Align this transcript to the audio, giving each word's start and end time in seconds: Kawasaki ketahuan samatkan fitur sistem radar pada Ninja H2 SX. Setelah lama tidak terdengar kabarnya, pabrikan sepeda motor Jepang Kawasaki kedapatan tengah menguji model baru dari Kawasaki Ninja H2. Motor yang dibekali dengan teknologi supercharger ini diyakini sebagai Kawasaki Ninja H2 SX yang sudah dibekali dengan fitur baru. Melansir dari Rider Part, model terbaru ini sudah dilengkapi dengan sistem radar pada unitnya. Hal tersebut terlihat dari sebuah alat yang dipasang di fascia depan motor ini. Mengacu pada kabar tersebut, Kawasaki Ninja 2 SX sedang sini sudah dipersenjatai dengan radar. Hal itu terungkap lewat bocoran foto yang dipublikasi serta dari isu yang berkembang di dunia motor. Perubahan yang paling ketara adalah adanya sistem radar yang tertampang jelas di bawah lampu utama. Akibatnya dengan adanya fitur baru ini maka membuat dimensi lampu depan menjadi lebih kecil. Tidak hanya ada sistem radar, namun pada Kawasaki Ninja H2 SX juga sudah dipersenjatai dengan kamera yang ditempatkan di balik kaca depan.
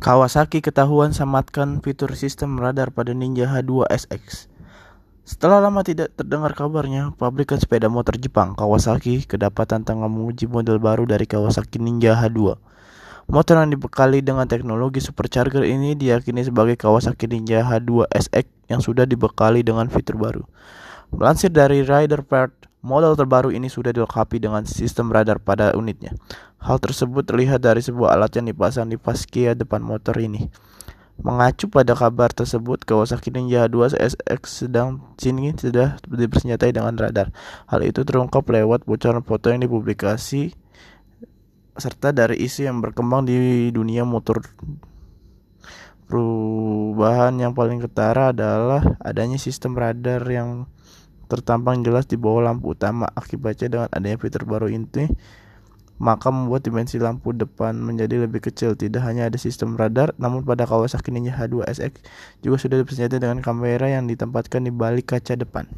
Kawasaki 0.00 0.64
ketahuan 0.64 1.12
samatkan 1.12 1.84
fitur 1.84 2.16
sistem 2.16 2.56
radar 2.56 2.88
pada 2.88 3.12
Ninja 3.12 3.44
H2 3.44 3.84
SX. 3.84 4.48
Setelah 5.28 5.60
lama 5.60 5.84
tidak 5.84 6.16
terdengar 6.16 6.56
kabarnya, 6.56 7.12
pabrikan 7.20 7.60
sepeda 7.60 7.92
motor 7.92 8.16
Jepang 8.16 8.56
Kawasaki 8.56 9.28
kedapatan 9.28 9.84
tengah 9.84 10.08
menguji 10.08 10.48
model 10.48 10.80
baru 10.80 11.04
dari 11.04 11.28
Kawasaki 11.28 11.84
Ninja 11.84 12.16
H2. 12.16 12.56
Motor 13.28 13.60
yang 13.60 13.76
dibekali 13.76 14.24
dengan 14.24 14.48
teknologi 14.48 15.04
supercharger 15.04 15.68
ini 15.68 15.92
diyakini 15.92 16.48
sebagai 16.48 16.80
Kawasaki 16.80 17.28
Ninja 17.28 17.60
H2 17.60 18.08
SX 18.08 18.48
yang 18.72 18.80
sudah 18.80 19.04
dibekali 19.04 19.60
dengan 19.60 19.92
fitur 19.92 20.16
baru. 20.16 20.48
Melansir 21.12 21.52
dari 21.52 21.84
Rider 21.84 22.24
Part, 22.24 22.56
model 22.80 23.12
terbaru 23.16 23.52
ini 23.52 23.68
sudah 23.68 23.92
dilengkapi 23.92 24.40
dengan 24.40 24.64
sistem 24.64 25.12
radar 25.12 25.40
pada 25.40 25.76
unitnya. 25.76 26.16
Hal 26.60 26.80
tersebut 26.80 27.24
terlihat 27.24 27.64
dari 27.64 27.80
sebuah 27.80 28.16
alat 28.16 28.36
yang 28.36 28.48
dipasang 28.48 28.88
di 28.88 28.96
fascia 29.00 29.56
depan 29.56 29.80
motor 29.80 30.16
ini. 30.20 30.48
Mengacu 31.20 31.68
pada 31.68 31.92
kabar 31.92 32.32
tersebut, 32.32 32.80
Kawasaki 32.88 33.28
Ninja 33.28 33.68
2 33.68 33.92
SX 33.92 34.40
sedang 34.48 35.12
sini 35.20 35.52
sudah 35.52 36.00
dipersenjatai 36.08 36.72
dengan 36.72 36.96
radar. 36.96 37.28
Hal 37.68 37.84
itu 37.84 38.00
terungkap 38.08 38.48
lewat 38.48 38.88
bocoran 38.88 39.20
foto 39.20 39.52
yang 39.52 39.60
dipublikasi 39.60 40.56
serta 41.76 42.16
dari 42.16 42.40
isu 42.40 42.64
yang 42.64 42.80
berkembang 42.80 43.28
di 43.28 43.68
dunia 43.68 44.08
motor. 44.08 44.40
Perubahan 46.08 47.36
yang 47.36 47.52
paling 47.52 47.84
ketara 47.84 48.32
adalah 48.32 48.96
adanya 49.04 49.36
sistem 49.36 49.76
radar 49.76 50.24
yang 50.24 50.72
tertampang 51.30 51.86
jelas 51.86 52.10
di 52.10 52.18
bawah 52.18 52.50
lampu 52.50 52.74
utama. 52.74 53.06
Akibatnya 53.14 53.70
dengan 53.70 53.88
adanya 53.94 54.18
fitur 54.18 54.42
baru 54.42 54.66
ini 54.66 55.06
maka 56.00 56.32
membuat 56.32 56.64
dimensi 56.64 56.96
lampu 56.96 57.36
depan 57.36 57.76
menjadi 57.76 58.24
lebih 58.24 58.40
kecil. 58.40 58.72
Tidak 58.72 59.04
hanya 59.04 59.28
ada 59.28 59.36
sistem 59.36 59.76
radar, 59.76 60.16
namun 60.16 60.42
pada 60.42 60.64
Kawasaki 60.64 61.12
Ninja 61.12 61.36
H2 61.36 61.68
SX 61.68 61.92
juga 62.40 62.56
sudah 62.56 62.80
dipersenjatai 62.80 63.20
dengan 63.20 63.44
kamera 63.44 63.86
yang 63.92 64.08
ditempatkan 64.08 64.64
di 64.64 64.72
balik 64.72 65.12
kaca 65.12 65.36
depan. 65.36 65.68